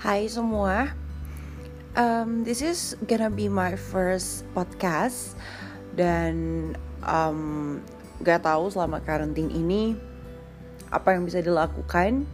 [0.00, 0.96] Hai semua,
[1.92, 5.36] um, this is gonna be my first podcast.
[5.92, 6.72] Dan
[7.04, 7.84] um,
[8.24, 9.92] gak tahu selama karantin ini
[10.88, 12.24] apa yang bisa dilakukan.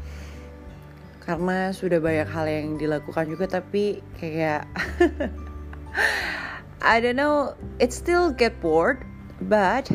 [1.27, 4.71] Karena sudah banyak hal yang dilakukan juga tapi kayak
[6.95, 9.03] I don't know, it still get bored,
[9.43, 9.91] but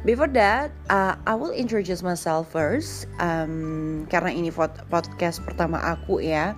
[0.00, 3.04] Before that, uh, I will introduce myself first.
[3.20, 4.48] Um, karena ini
[4.88, 6.56] podcast pertama aku ya.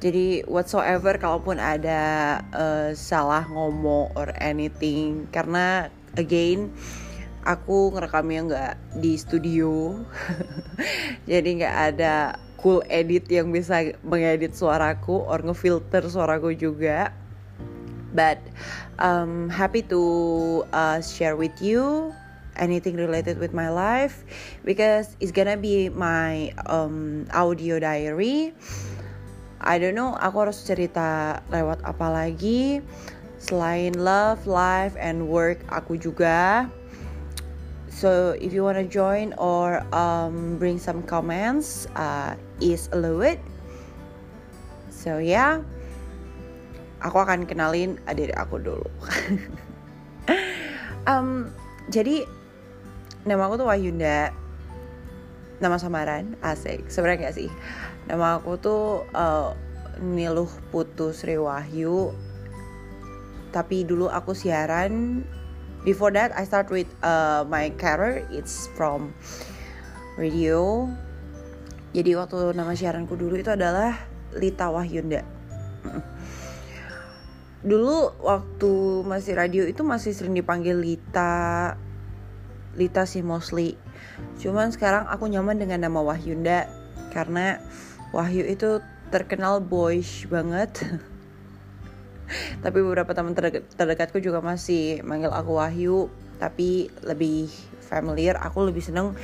[0.00, 6.72] Jadi whatsoever kalaupun ada uh, salah ngomong or anything karena again
[7.44, 10.00] aku ngerekamnya nggak di studio,
[11.30, 17.12] jadi nggak ada cool edit yang bisa mengedit suaraku or ngefilter suaraku juga.
[18.10, 18.42] But
[18.98, 20.02] um, happy to
[20.74, 22.10] uh, share with you
[22.58, 24.26] anything related with my life
[24.66, 28.52] because it's gonna be my um, audio diary.
[29.60, 32.80] I don't know, aku harus cerita lewat apa lagi
[33.40, 36.68] selain love, life, and work aku juga.
[37.88, 43.40] So if you wanna join or um, bring some comments, uh, is allowed.
[44.88, 45.60] So yeah,
[47.04, 48.88] aku akan kenalin adik aku dulu.
[51.10, 51.52] um,
[51.92, 52.24] jadi
[53.28, 54.32] nama aku tuh Wahyunda
[55.60, 57.48] nama samaran asik sebenarnya gak sih?
[58.08, 59.52] Nama aku tuh uh,
[60.00, 62.16] Niluh Putu Sri Wahyu.
[63.52, 65.20] Tapi dulu aku siaran
[65.84, 69.12] before that I start with uh, my career it's from
[70.16, 70.88] radio.
[71.90, 73.98] Jadi waktu nama siaranku dulu itu adalah
[74.32, 75.26] Lita Wahyunda.
[77.60, 78.72] Dulu waktu
[79.04, 81.74] masih radio itu masih sering dipanggil Lita
[82.78, 83.74] Lita sih mostly.
[84.38, 86.70] Cuman sekarang aku nyaman dengan nama Wahyunda
[87.10, 87.58] karena
[88.10, 88.82] Wahyu itu
[89.14, 90.70] terkenal boyish banget.
[92.64, 97.50] Tapi beberapa teman terdekat, terdekatku juga masih manggil aku Wahyu tapi lebih
[97.82, 98.38] familiar.
[98.38, 99.14] Aku lebih seneng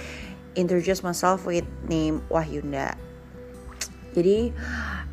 [0.59, 2.95] introduce myself with name Wahyunda.
[4.15, 4.51] Jadi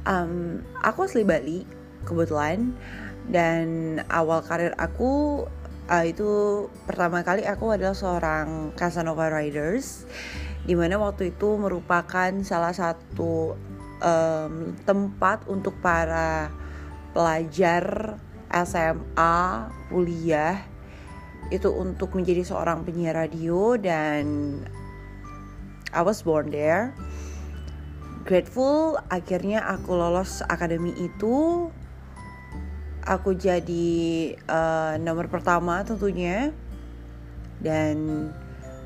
[0.10, 1.66] um, aku asli Bali
[2.06, 2.74] kebetulan.
[3.24, 5.48] Dan awal karir aku
[5.90, 6.30] uh, itu
[6.88, 10.08] pertama kali aku adalah seorang Casanova Riders
[10.64, 13.60] di mana waktu itu merupakan salah satu
[14.00, 14.54] um,
[14.88, 16.48] tempat untuk para
[17.12, 18.16] pelajar
[18.52, 20.64] SMA kuliah.
[21.52, 24.24] Itu untuk menjadi seorang penyiar radio dan
[25.92, 26.96] I was born there.
[28.24, 31.68] Grateful akhirnya aku lolos akademi itu
[33.04, 33.96] aku jadi
[34.48, 36.56] uh, nomor pertama tentunya.
[37.64, 38.28] Dan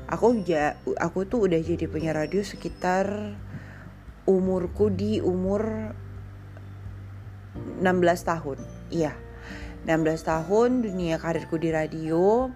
[0.06, 3.34] aku ja aku tuh udah jadi penyiar radio sekitar
[4.28, 5.94] umurku di umur
[7.82, 7.82] 16
[8.22, 8.58] tahun.
[8.90, 9.14] Iya
[9.86, 12.50] 16 tahun dunia karirku di radio.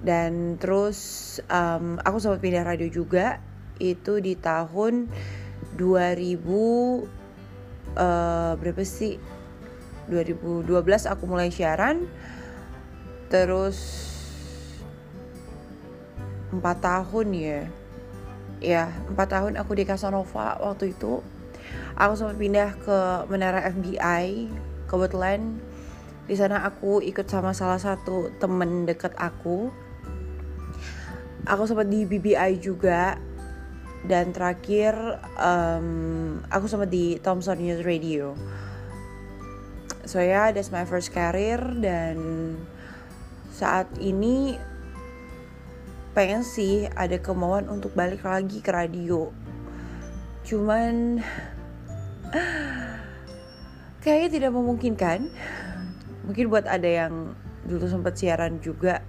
[0.00, 0.98] Dan terus
[1.50, 3.40] um, aku sempat pindah radio juga.
[3.80, 5.08] Itu di tahun
[5.76, 6.38] 2000
[7.96, 9.39] uh, berapa sih
[10.10, 10.66] 2012
[11.06, 12.10] aku mulai siaran.
[13.30, 13.78] Terus
[16.50, 17.60] empat tahun ya.
[18.60, 21.22] Ya empat tahun aku di Casanova waktu itu.
[21.94, 22.98] Aku sempat pindah ke
[23.30, 24.50] menara FBI
[24.90, 25.62] kebetulan
[26.26, 29.70] di sana aku ikut sama salah satu temen deket aku.
[31.46, 33.18] Aku sempat di BBI juga.
[34.00, 34.96] Dan terakhir
[35.36, 38.32] um, aku sempat di Thompson News Radio
[40.10, 42.18] so yeah that's my first career dan
[43.54, 44.58] saat ini
[46.10, 49.30] pengen sih ada kemauan untuk balik lagi ke radio.
[50.42, 51.22] Cuman
[54.02, 55.30] kayaknya tidak memungkinkan.
[56.26, 59.06] Mungkin buat ada yang dulu sempat siaran juga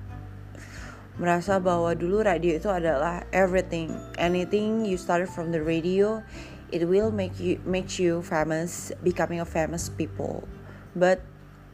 [1.18, 3.90] merasa bahwa dulu radio itu adalah everything.
[4.22, 6.22] Anything you started from the radio
[6.70, 10.47] it will make you make you famous becoming a famous people
[10.96, 11.23] but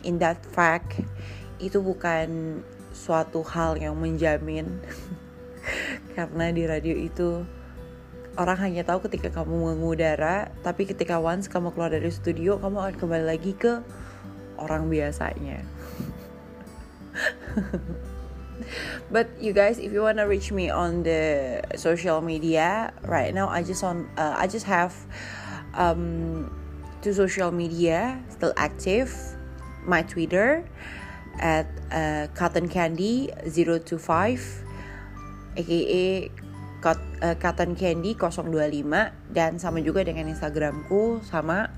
[0.06, 1.02] in that fact
[1.58, 2.62] itu bukan
[2.94, 4.82] suatu hal yang menjamin.
[6.16, 7.46] Karena di radio itu
[8.38, 12.96] orang hanya tahu ketika kamu mengudara tapi ketika once kamu keluar dari studio kamu akan
[12.96, 13.82] kembali lagi ke
[14.62, 15.66] orang biasanya.
[19.14, 23.62] But you guys if you wanna reach me on the social media right now i
[23.62, 24.98] just on uh, i just have
[25.78, 26.50] um
[27.02, 29.14] to social media still active
[29.86, 30.66] my twitter
[31.38, 34.64] at uh, cotton candy 025
[35.58, 36.32] aka
[37.22, 41.70] uh, cotton candy 025 dan sama juga dengan instagramku sama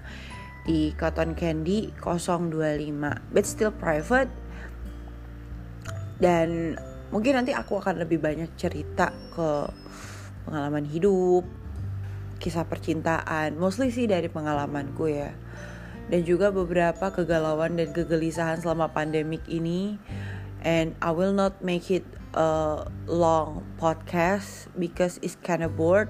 [0.69, 4.29] di Cotton Candy 025 but still private.
[6.21, 6.77] Dan
[7.09, 9.49] mungkin nanti aku akan lebih banyak cerita ke
[10.45, 11.41] pengalaman hidup
[12.39, 15.35] kisah percintaan mostly sih dari pengalamanku ya.
[16.09, 20.01] Dan juga beberapa kegalauan dan kegelisahan selama pandemik ini.
[20.65, 22.03] And I will not make it
[22.33, 26.09] a long podcast because it's kind of bored.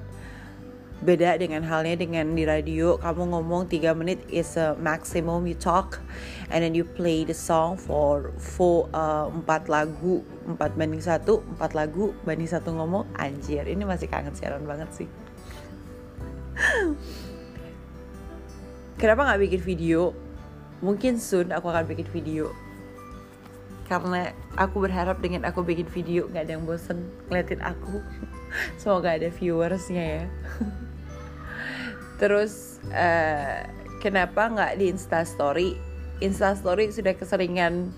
[0.99, 6.03] Beda dengan halnya dengan di radio kamu ngomong 3 menit is a maximum you talk
[6.51, 11.55] and then you play the song for four uh, 4 lagu 4 banding 1 4
[11.71, 13.07] lagu banding satu ngomong.
[13.15, 15.07] Anjir ini masih kangen siaran banget sih
[18.99, 20.11] kenapa nggak bikin video
[20.79, 22.51] mungkin soon aku akan bikin video
[23.89, 27.99] karena aku berharap dengan aku bikin video nggak ada yang bosen ngeliatin aku
[28.81, 30.25] semoga ada viewersnya ya
[32.19, 33.63] Terus uh,
[34.03, 35.79] kenapa nggak di Insta Story?
[36.19, 37.95] Insta Story sudah keseringan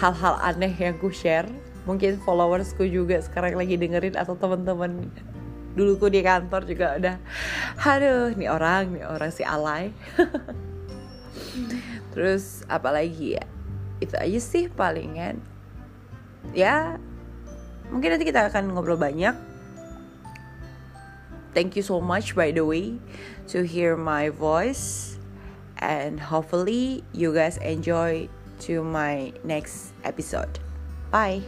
[0.00, 1.46] hal-hal aneh yang ku share.
[1.84, 5.12] Mungkin followersku juga sekarang lagi dengerin atau teman-teman
[5.74, 7.16] duluku di kantor juga udah
[7.86, 9.94] aduh nih orang nih orang si alay.
[12.10, 13.44] Terus apalagi ya
[14.02, 15.38] itu aja sih palingan.
[16.56, 16.98] Ya
[17.92, 19.36] mungkin nanti kita akan ngobrol banyak.
[21.50, 23.02] Thank you so much by the way
[23.50, 25.18] to hear my voice.
[25.80, 28.28] And hopefully you guys enjoy
[28.68, 30.60] to my next episode.
[31.10, 31.42] Bye